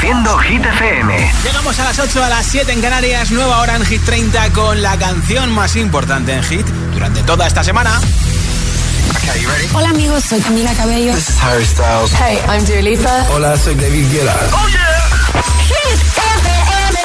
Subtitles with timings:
[0.00, 1.32] Reproduciendo Hit FM.
[1.44, 4.80] Llegamos a las 8 a las 7 en Canarias, nueva hora en Hit 30 con
[4.80, 8.00] la canción más importante en Hit durante toda esta semana.
[9.74, 11.12] Hola amigos, soy Camila Cabello.
[11.12, 12.12] This is Harry Styles.
[12.14, 13.26] Hey, I'm Dua Lipa.
[13.30, 14.36] Hola, soy David Guetta.
[14.52, 15.42] Oh yeah.
[15.68, 16.98] Hit FM.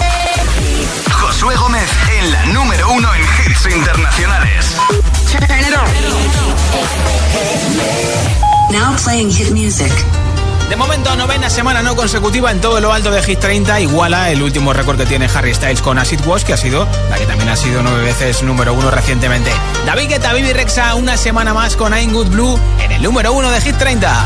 [1.11, 4.75] Josué Gómez en la número uno en hits internacionales.
[8.71, 9.91] Now playing hit music.
[10.69, 14.41] De momento, novena semana no consecutiva en todo lo alto de Hit 30, iguala el
[14.41, 17.49] último récord que tiene Harry Styles con Acid Wash, que ha sido la que también
[17.49, 19.51] ha sido nueve veces número uno recientemente.
[19.85, 23.51] David Guetta, Bibi Rexa, una semana más con I'm Good Blue en el número uno
[23.51, 24.25] de Hit 30.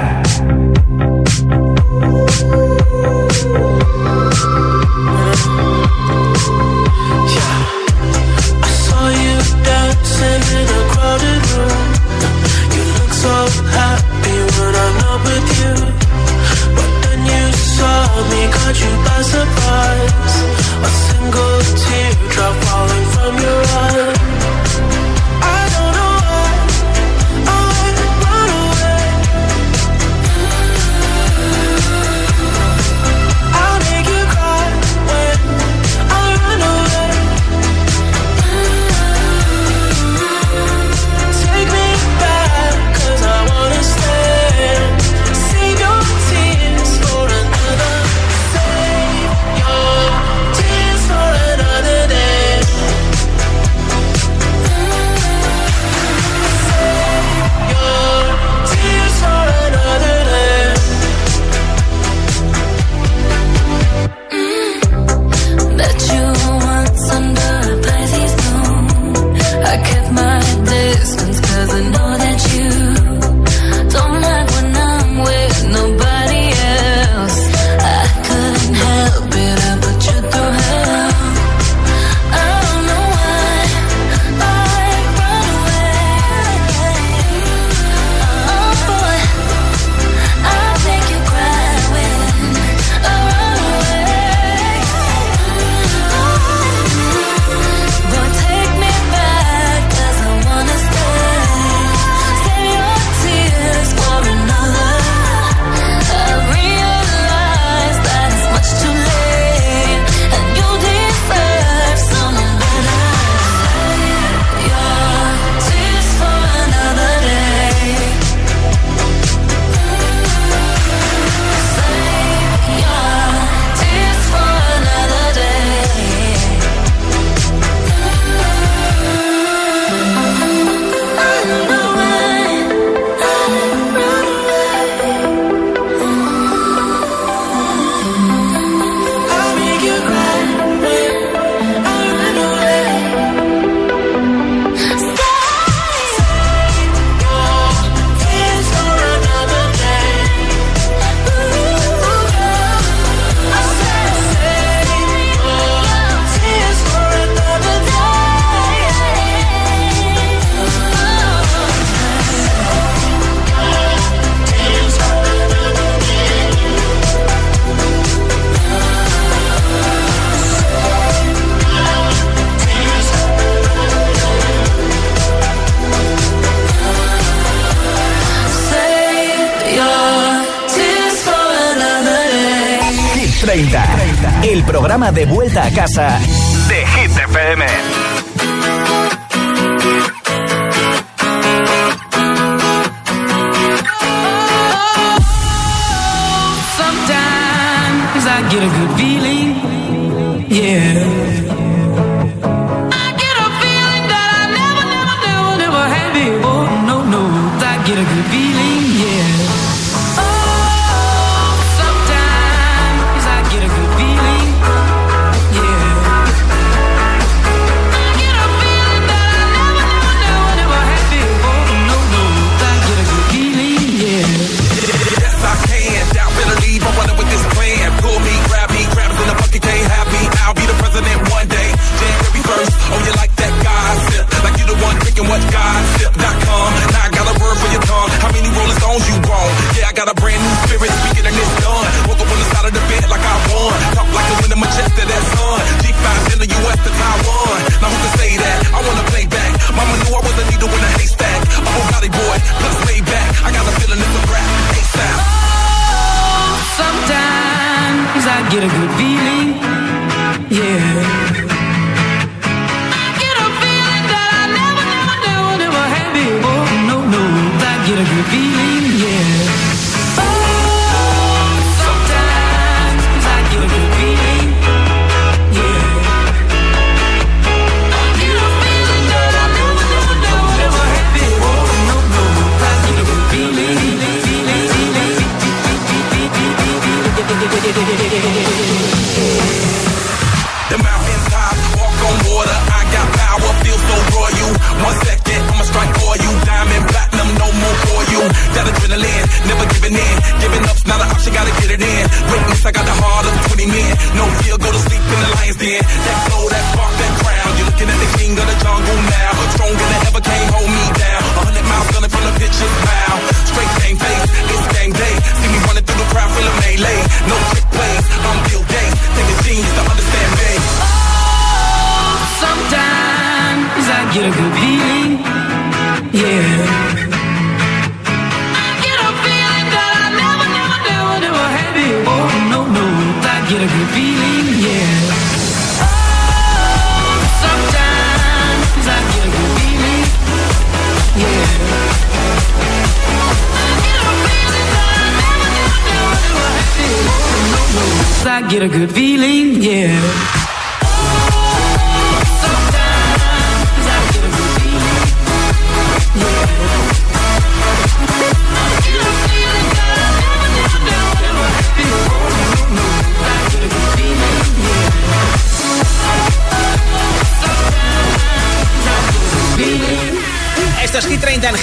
[185.51, 186.20] Vuelta a casa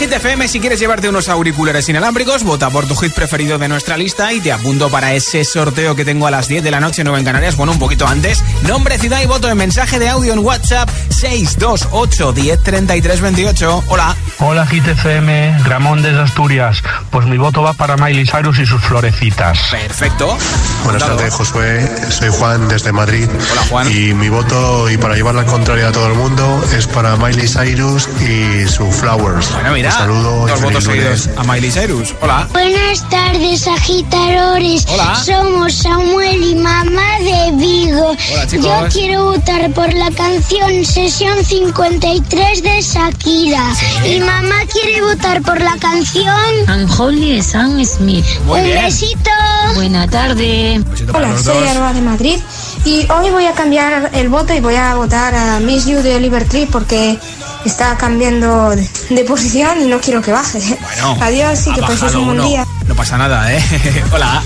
[0.09, 0.49] Hit FM.
[0.49, 4.41] Si quieres llevarte unos auriculares inalámbricos, vota por tu hit preferido de nuestra lista y
[4.41, 7.27] te apunto para ese sorteo que tengo a las 10 de la noche, nueva en
[7.27, 7.57] Canarias.
[7.57, 8.43] Bueno, un poquito antes.
[8.62, 13.85] Nombre, ciudad y voto en mensaje de audio en WhatsApp 628 10 28.
[13.88, 14.17] Hola.
[14.38, 16.83] Hola Hit FM, Ramón desde Asturias.
[17.11, 19.59] Pues mi voto va para Miley Cyrus y sus florecitas.
[19.71, 20.38] Perfecto.
[20.85, 21.87] Buenas tardes, Josué.
[22.09, 23.29] Soy Juan desde Madrid.
[23.53, 23.91] Hola, Juan.
[23.91, 27.49] Y mi voto, y para llevar la contraria a todo el mundo, es para Miley
[27.49, 29.53] Cyrus y su Flowers.
[29.53, 32.14] Bueno, mira, saludo dos votos seguidos a Miley Cyrus.
[32.21, 32.49] Hola.
[32.52, 34.87] Buenas tardes, agitadores.
[34.88, 35.14] Hola.
[35.17, 38.17] Somos Samuel y mamá de Vigo.
[38.33, 38.64] Hola, chicos.
[38.67, 43.75] Yo quiero votar por la canción Sesión 53 de Shakira.
[44.05, 46.35] Y mamá quiere votar por la canción
[46.69, 48.25] Unholy Sam Smith.
[48.47, 48.85] Muy Un bien.
[48.85, 49.31] besito.
[49.75, 50.81] Buena tarde.
[50.87, 51.67] Besito Hola, soy.
[51.67, 52.38] Alba de Madrid
[52.85, 56.14] y hoy voy a cambiar el voto y voy a votar a Miss You de
[56.14, 57.19] Oliver Tree porque
[57.65, 60.59] está cambiando de, de posición y no quiero que baje.
[60.81, 62.67] Bueno, Adiós y que paséis bajado un buen día.
[62.87, 63.62] No pasa nada, ¿eh?
[64.12, 64.43] Hola.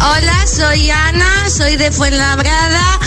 [0.00, 2.98] Hola, soy Ana, soy de Fuenlabrada.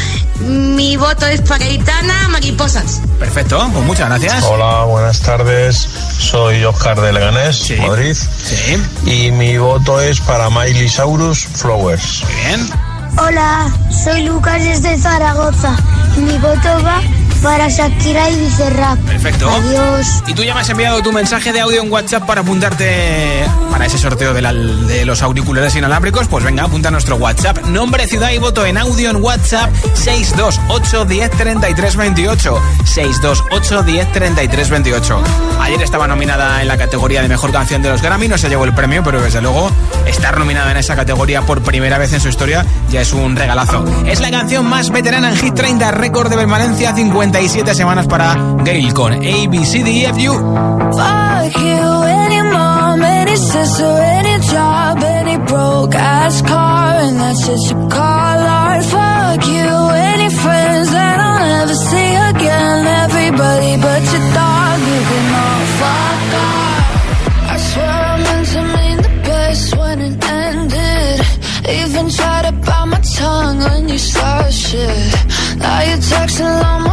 [0.42, 3.00] Mi voto es para Itana Mariposas.
[3.18, 4.44] Perfecto, pues muchas gracias.
[4.44, 5.88] Hola, buenas tardes.
[6.20, 7.76] Soy Oscar de Leganés, Sí.
[7.78, 8.14] Madrid.
[8.16, 8.78] Sí,
[9.10, 12.24] Y mi voto es para Miley Cyrus Flowers.
[12.26, 12.70] muy bien.
[13.18, 13.72] Hola,
[14.04, 15.76] soy Lucas desde Zaragoza.
[16.18, 17.02] Mi voto va
[17.44, 18.98] para Shakira y Bizarrap.
[19.00, 19.50] Perfecto.
[19.50, 20.24] Adiós.
[20.28, 23.86] Y tú ya me has enviado tu mensaje de audio en WhatsApp para apuntarte para
[23.86, 26.28] ese sorteo de, de los auriculares inalámbricos.
[26.28, 27.60] Pues venga, apunta a nuestro WhatsApp.
[27.66, 32.62] Nombre, ciudad y voto en audio en WhatsApp 628 10 33 28.
[32.86, 35.24] 628 10 33 28.
[35.62, 38.64] Ayer estaba nominada en la categoría de mejor canción de los Grammy, no se llevó
[38.64, 39.70] el premio, pero desde luego
[40.06, 43.84] estar nominada en esa categoría por primera vez en su historia ya es un regalazo.
[44.06, 46.94] Es la canción más veterana en Hit 30, récord de permanencia,
[47.34, 50.34] 57 semanas para Gail con ABCDFU.
[50.94, 57.72] Fuck you, any mom, any sister, any job, any broke ass car, and that's just
[57.72, 58.84] you call art.
[58.86, 65.34] Fuck you, any friends that I'll never see again, everybody but your dog, you can
[65.42, 67.50] all fuck off.
[67.50, 71.20] I swear I meant to mean the best when it ended.
[71.82, 75.58] Even tried to bite my tongue when you started shit.
[75.58, 76.93] Now you're texting all my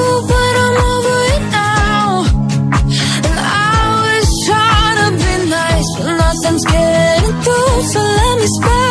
[7.83, 8.90] So let me spell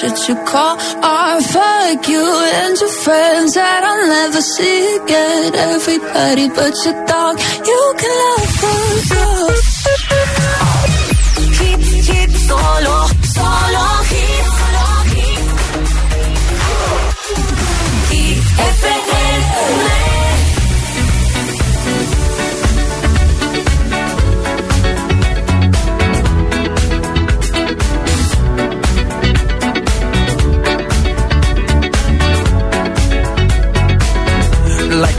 [0.00, 1.42] that you call art.
[1.44, 5.54] Fuck you and your friends that I'll never see again.
[5.54, 8.57] Everybody but your dog, you can love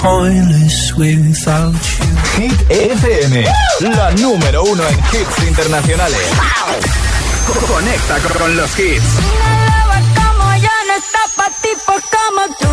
[0.00, 2.06] pointless without you.
[2.36, 3.44] Hit FM,
[3.80, 6.20] la número uno en hits internacionales.
[6.36, 7.66] Wow.
[7.66, 9.04] Conecta con los hits.
[10.14, 12.68] como yo no está pa' tipos como tú.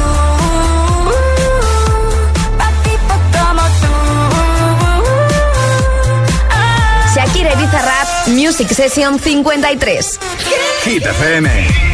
[7.16, 10.20] Shakira Ibiza Rap, Music Session 53.
[10.84, 11.85] Hit FM.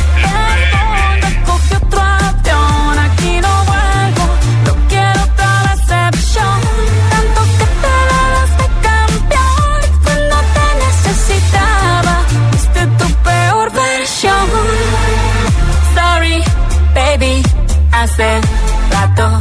[18.01, 18.41] hace
[18.89, 19.40] rato.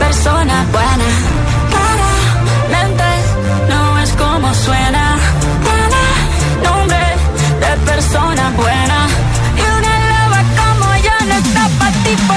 [0.00, 1.08] persona buena.
[1.70, 3.08] Claramente
[3.68, 5.04] no es como suena.
[6.64, 7.06] Nombre
[7.62, 8.98] de persona buena.
[9.60, 12.34] Y una loba como yo no está pa' tipo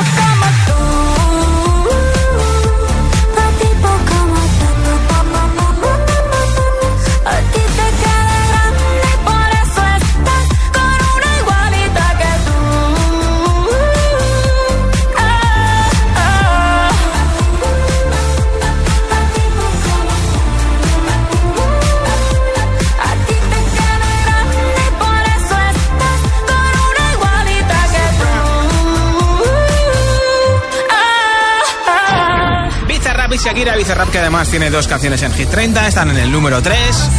[33.43, 36.31] Bizarrap y Shakira, Bizarrap que además tiene dos canciones en Hit 30, están en el
[36.31, 37.09] número 3.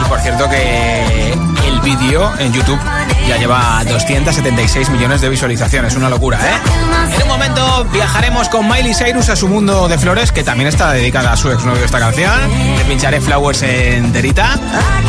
[0.00, 1.32] Y por cierto que
[1.66, 2.78] el vídeo en YouTube
[3.28, 7.14] ya lleva 276 millones de visualizaciones, una locura, ¿eh?
[7.14, 10.92] En un momento viajaremos con Miley Cyrus a su mundo de flores, que también está
[10.92, 12.32] dedicada a su exnovio esta canción.
[12.76, 14.58] Le pincharé Flowers enterita.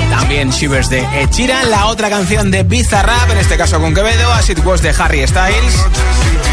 [0.09, 4.49] También Shivers de Sheeran, la otra canción de Bizarrap, en este caso con Quevedo, As
[4.49, 5.85] It de Harry Styles,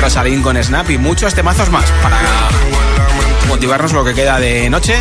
[0.01, 2.19] Rosalind con Snap y muchos temazos más para
[3.49, 4.97] motivarnos lo que queda de noche.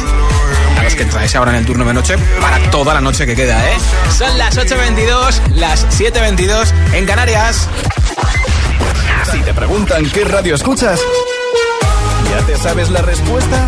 [0.78, 3.36] A los que entráis ahora en el turno de noche, para toda la noche que
[3.36, 3.78] queda, ¿eh?
[4.18, 7.68] Son las 8.22, las 7.22 en Canarias.
[9.32, 11.00] Si te preguntan qué radio escuchas,
[12.30, 13.68] ¿ya te sabes la respuesta?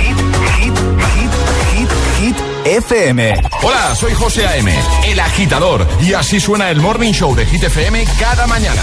[0.00, 0.16] Hit,
[0.58, 0.74] hit,
[1.14, 1.30] hit,
[1.72, 3.34] hit, hit, FM.
[3.62, 4.72] Hola, soy José A.M.,
[5.06, 8.82] el agitador, y así suena el Morning Show de Hit FM cada mañana.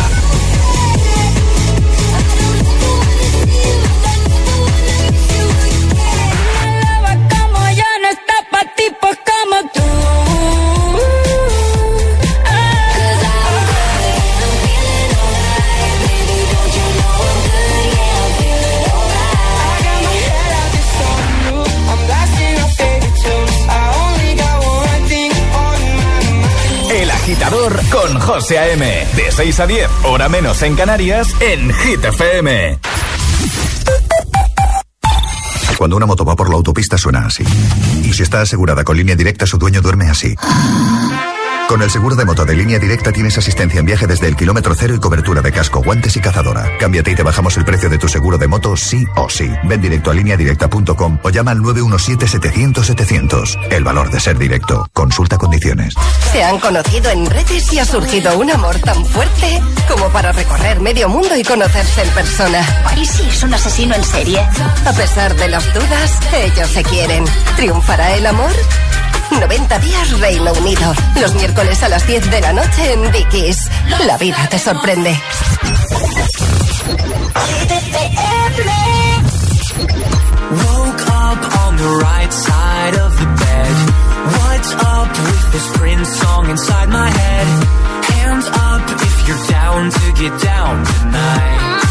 [27.91, 29.07] Con José A.M.
[29.15, 32.79] De 6 a 10, hora menos en Canarias, en Hit FM.
[35.77, 37.43] Cuando una moto va por la autopista suena así.
[38.03, 40.35] Y si está asegurada con línea directa, su dueño duerme así.
[41.67, 44.73] Con el seguro de moto de línea directa tienes asistencia en viaje desde el kilómetro
[44.73, 46.65] cero y cobertura de casco, guantes y cazadora.
[46.79, 49.51] Cámbiate y te bajamos el precio de tu seguro de moto sí o sí.
[49.65, 53.67] Ven directo a lineadirecta.com o llama al 917-700-700.
[53.69, 54.87] El valor de ser directo.
[54.93, 55.93] Consulta condiciones.
[56.31, 60.79] Se han conocido en redes y ha surgido un amor tan fuerte como para recorrer
[60.79, 62.65] medio mundo y conocerse en persona.
[62.95, 64.39] ¿Y si es un asesino en serie?
[64.85, 67.25] A pesar de las dudas, ellos se quieren.
[67.57, 68.51] ¿Triunfará el amor?
[69.31, 70.93] 90 días Reino Unido.
[71.19, 73.69] Los miércoles a las 10 de la noche en Dickies.
[74.05, 75.17] La vida te sorprende.
[80.49, 83.75] Woke up on the right side of the bed.
[84.37, 87.47] What's up with this Prince song inside my head?
[88.13, 91.81] Hands up if you're down to get down tonight.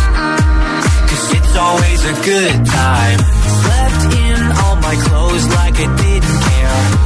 [1.08, 3.18] Cause it's always a good time.
[3.62, 7.05] Slept in all my clothes like I didn't care.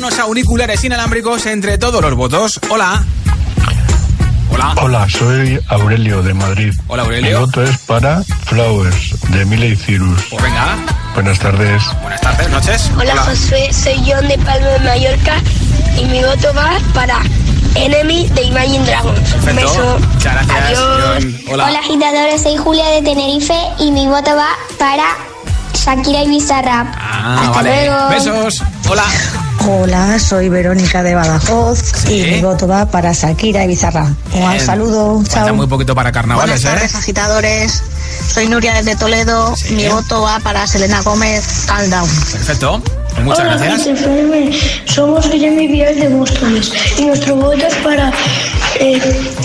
[0.00, 2.58] Unos auriculares inalámbricos entre todos los votos.
[2.70, 3.04] Hola.
[4.50, 4.74] Hola.
[4.80, 6.72] Hola, soy Aurelio de Madrid.
[6.88, 7.40] Hola, Aurelio.
[7.40, 10.18] Mi voto es para Flowers de Miley Cyrus.
[10.30, 10.78] Pues venga.
[11.12, 11.82] Buenas tardes.
[12.00, 12.90] Buenas tardes, noches.
[12.98, 15.34] Hola, Josué, soy John de Palma de Mallorca
[16.00, 17.20] y mi voto va para
[17.74, 19.34] Enemy de Imagine Dragons.
[19.34, 19.98] Un beso.
[20.14, 21.24] Muchas gracias, Adiós.
[21.44, 21.52] John.
[21.52, 21.78] Hola.
[21.78, 25.04] agitadores, soy Julia de Tenerife y mi voto va para
[25.74, 26.86] Shakira y Bizarrap.
[26.96, 27.86] Ah, Hasta vale.
[27.86, 28.08] luego.
[28.08, 28.62] Besos.
[28.88, 29.04] Hola.
[29.66, 34.06] Hola, soy Verónica de Badajoz y mi voto va para Shakira y Bizarra.
[34.32, 35.54] Un saludo, chao.
[35.54, 36.98] muy poquito para carnavales, Buenas tardes, ¿eh?
[36.98, 37.82] agitadores.
[38.32, 39.54] Soy Nuria desde Toledo.
[39.70, 42.08] Mi voto va para Selena Gómez, Calm Down.
[42.32, 42.82] Perfecto.
[43.24, 44.00] Pues muchas Hola, gracias.
[44.00, 44.50] FM.
[44.86, 48.10] Somos Guillermo y Vial de Móstoles y nuestro voto es para
[48.76, 48.98] eh,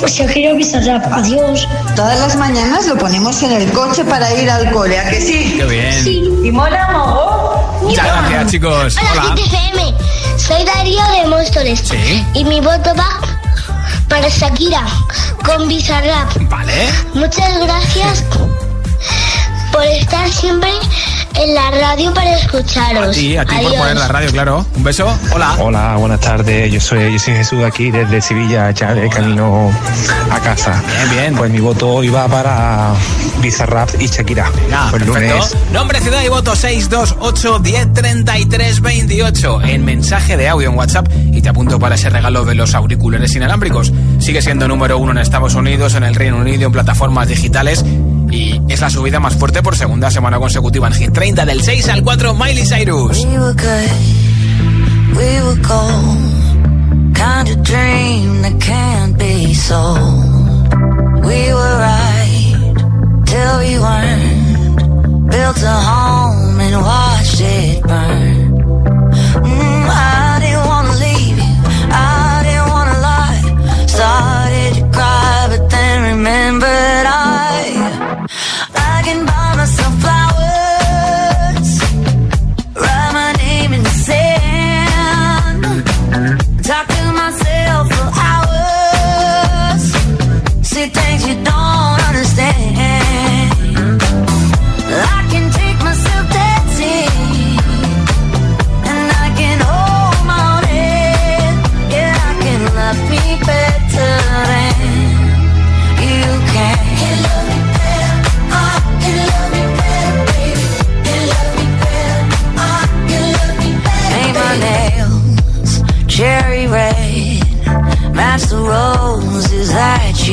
[0.07, 1.11] Shakira Bizarrap.
[1.11, 1.67] Adiós.
[1.93, 5.55] Todas las mañanas lo ponemos en el coche para ir al cole, ¿a que sí?
[5.57, 6.45] Qué bien.
[6.45, 7.79] ¿Y mola mogo?
[7.81, 8.97] Muchas gracias, chicos.
[8.97, 9.41] Hola, Hola.
[9.41, 9.93] FM.
[10.37, 11.79] Soy Darío de Móstoles.
[11.79, 12.25] Sí.
[12.33, 13.09] Y mi voto va
[14.07, 14.85] para Shakira
[15.43, 16.33] con Bizarrap.
[16.49, 16.87] Vale.
[17.13, 18.23] Muchas gracias
[19.73, 20.71] por estar siempre
[21.37, 23.17] en la radio para escucharos.
[23.17, 24.65] Y a ti por poner la radio, claro.
[24.75, 25.07] Un beso.
[25.33, 25.55] Hola.
[25.59, 26.71] Hola, buenas tardes.
[26.71, 29.71] Yo soy, yo soy Jesús aquí desde Sevilla, ya de camino
[30.31, 30.81] a casa.
[30.95, 31.35] Bien, bien.
[31.35, 32.93] Pues mi voto hoy va para
[33.41, 34.49] Bizarrap y Shakira.
[34.89, 35.35] Pues perfecto.
[35.35, 35.57] lunes.
[35.71, 41.49] Nombre, ciudad y voto 628 1033 28 en mensaje de audio en WhatsApp y te
[41.49, 43.91] apunto para ese regalo de los auriculares inalámbricos.
[44.19, 47.83] Sigue siendo número uno en Estados Unidos, en el Reino Unido, en plataformas digitales
[48.31, 51.89] y es la subida más fuerte por segunda semana consecutiva en Hit 30 del 6
[51.89, 53.25] al 4 Miley Cyrus.
[53.25, 56.25] We were good, we were gold.
[57.13, 60.35] Kind of dream that can't be sold.
[61.25, 62.75] We were right
[63.25, 65.29] till we weren't.
[65.31, 68.51] Built a home and watched it burn.
[69.43, 71.53] Mm, I didn't wanna leave you,
[71.91, 73.41] I didn't wanna lie.
[73.87, 77.14] Started to cry, but then remembered I,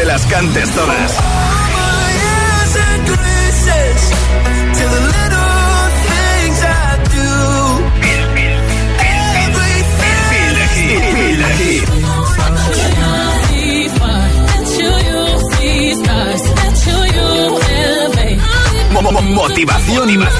[0.00, 1.20] te las cantes todas.
[19.34, 20.39] Motivación y más.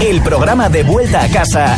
[0.00, 1.76] El programa de vuelta a casa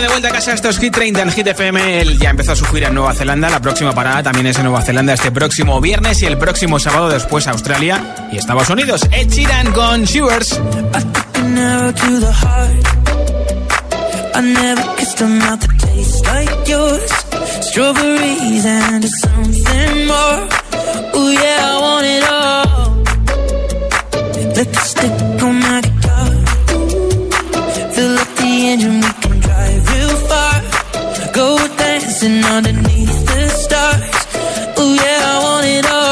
[0.00, 2.00] De vuelta a casa, estos es Hit 30 en Hit FM.
[2.00, 3.48] Él ya empezó su gira en Nueva Zelanda.
[3.48, 7.08] La próxima parada también es en Nueva Zelanda este próximo viernes y el próximo sábado
[7.08, 9.06] después Australia y Estados Unidos.
[9.12, 10.60] Ed Sheeran con Shivers.
[28.74, 29.23] engine we
[30.34, 30.56] bar.
[31.38, 31.48] Go
[31.82, 34.02] dancing underneath the stars.
[34.80, 36.03] Oh yeah, I want it all.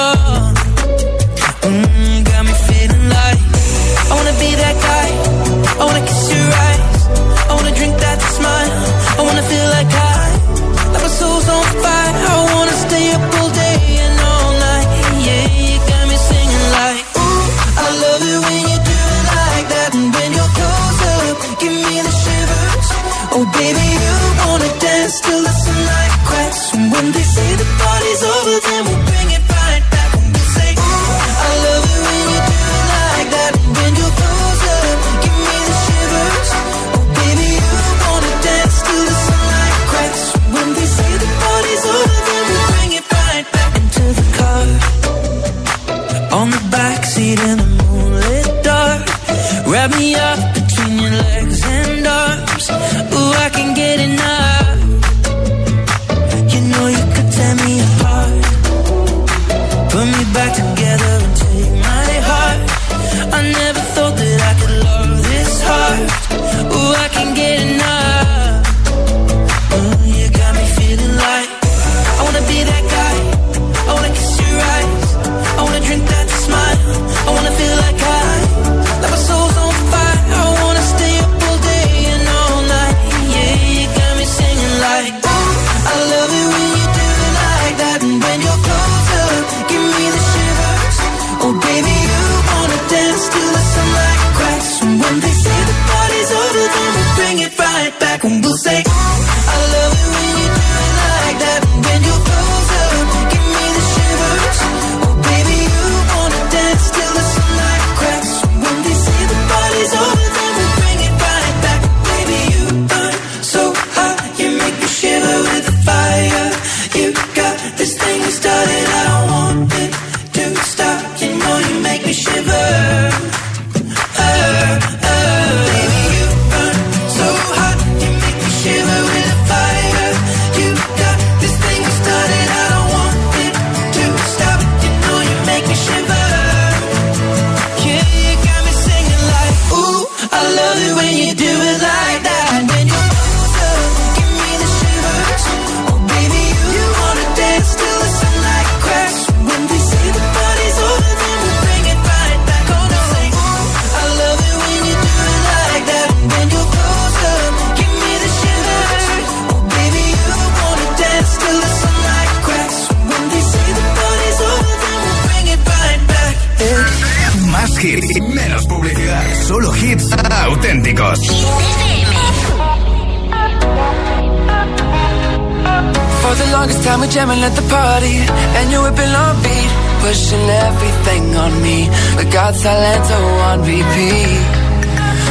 [181.22, 181.88] Everything on me.
[182.16, 184.62] We got Talento on repeat.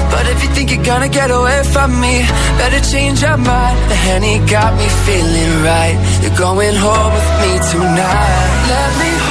[0.10, 2.22] But if you think you're gonna get away from me,
[2.58, 3.78] better change your mind.
[3.90, 5.98] The Henny got me feeling right.
[6.22, 8.68] You're going home with me tonight.
[8.68, 9.31] Let me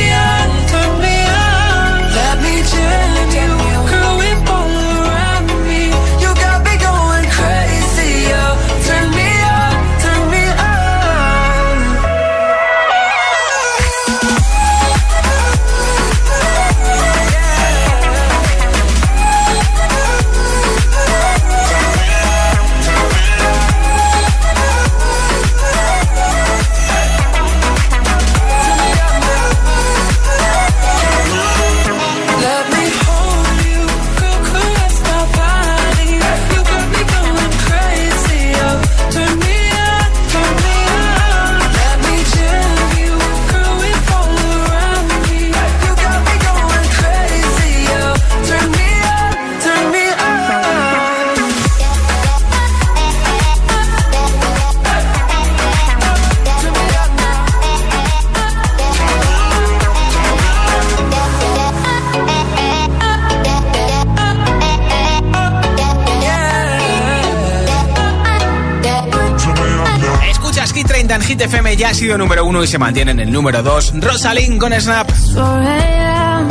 [72.01, 73.93] sido número uno y se mantiene en el número 2.
[74.01, 75.07] Rosalind con Snap.
[75.35, 76.49] 4 a.m.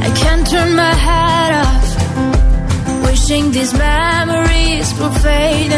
[0.00, 1.86] I can't turn my head off.
[3.04, 4.90] Wishing these memories
[5.22, 5.70] fade.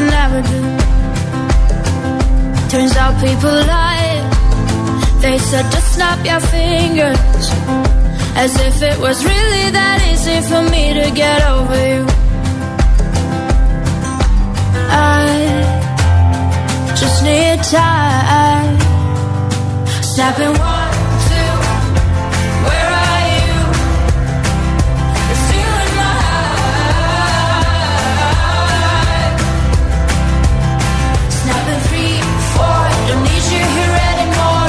[2.71, 4.23] Turns out people lie.
[5.21, 7.51] They said just snap your fingers.
[8.37, 12.07] As if it was really that easy for me to get over you.
[14.91, 15.27] I
[16.95, 18.44] just need time.
[20.15, 20.95] Snapping one,
[21.27, 21.55] two.
[22.67, 23.55] Where are you?
[25.99, 27.43] Heart.
[31.33, 32.17] Snapping three,
[32.55, 32.83] four.
[33.09, 34.69] Don't need you here anymore.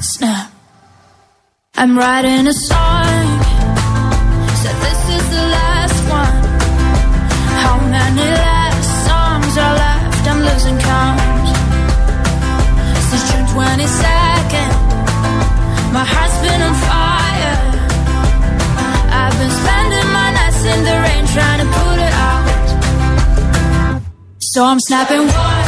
[0.00, 0.46] Snap.
[1.74, 2.77] I'm writing a song.
[10.68, 11.20] Losing count.
[13.08, 14.72] Since June 22nd,
[15.92, 17.56] my heart's been on fire.
[19.20, 22.46] I've been spending my nights in the rain trying to put it out.
[24.40, 25.67] So I'm snapping one,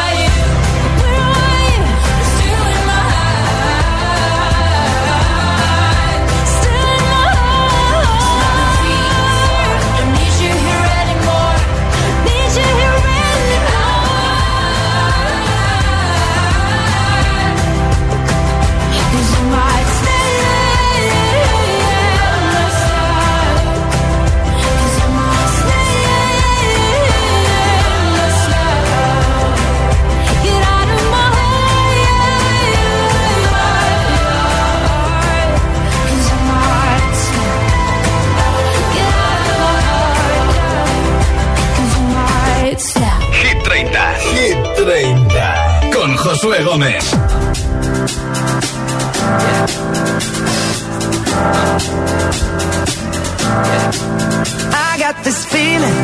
[54.73, 55.97] I got this feeling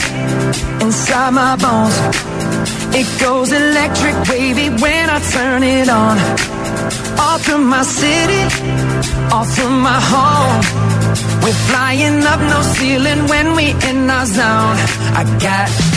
[0.82, 1.97] inside my bones.
[2.95, 6.18] It goes electric wavy when I turn it on.
[7.20, 8.43] All through my city,
[9.32, 10.88] all through my home.
[11.43, 14.78] We're flying up no ceiling when we in our zone.
[15.20, 15.96] I got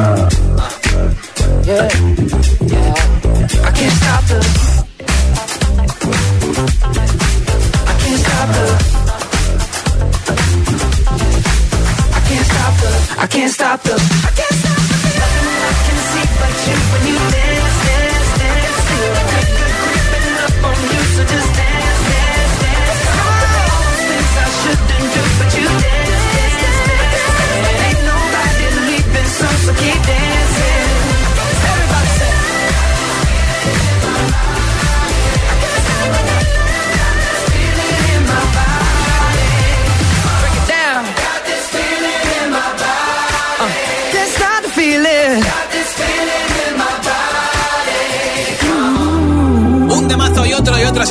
[0.00, 0.16] Yeah.
[1.66, 2.94] Yeah.
[3.60, 4.40] I can't stop the.
[7.86, 8.64] I can't stop the.
[12.16, 12.90] I can't stop the.
[13.20, 13.94] I can't stop the.
[14.24, 14.80] I can't stop the.
[15.20, 17.59] Nothing I can see but you when you dance,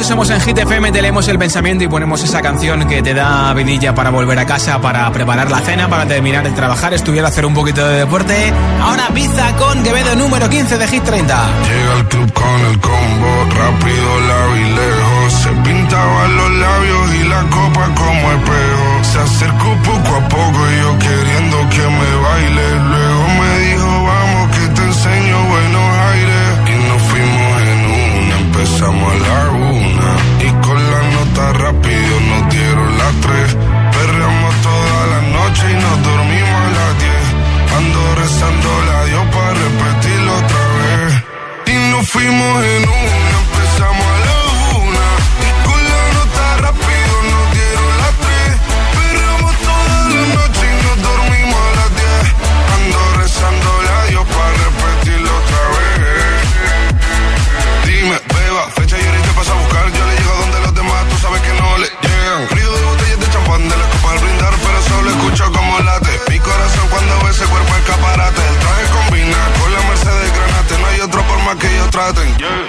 [0.09, 3.53] somos en Hit FM, te leemos el pensamiento y ponemos esa canción que te da
[3.53, 7.45] vidilla para volver a casa, para preparar la cena, para terminar de trabajar, estudiar, hacer
[7.45, 8.51] un poquito de deporte.
[8.81, 11.35] Ahora pizza con Quevedo número 15 de Hit 30.
[11.61, 15.33] Llega al club con el combo, rápido, y lejos.
[15.43, 19.03] Se pintaban los labios y la copa como espejo.
[19.03, 22.79] Se acercó poco a poco y yo queriendo que me baile.
[22.89, 26.49] Luego me dijo, vamos que te enseño buenos aires.
[26.65, 27.79] Y nos fuimos en
[28.25, 29.48] una, empezamos a la
[71.99, 72.68] por más que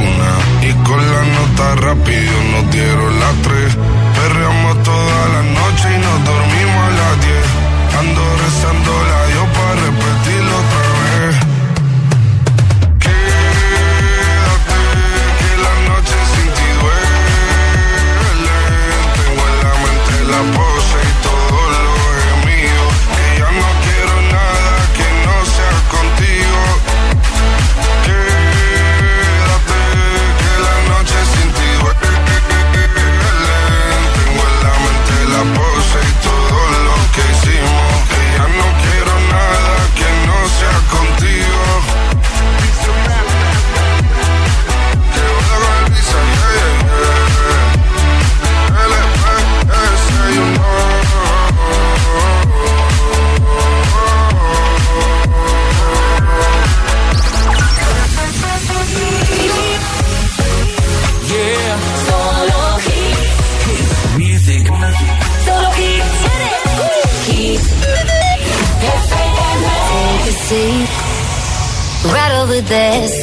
[0.91, 3.77] Con la nota rápido nos dieron las tres.
[4.13, 7.47] Perreamos toda la noche y nos dormimos a las diez.
[7.97, 9.10] Ando rezando la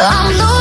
[0.00, 0.57] I'm losing.